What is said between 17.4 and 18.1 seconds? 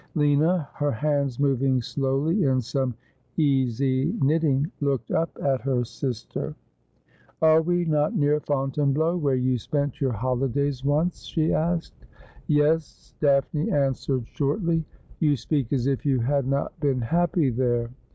there.'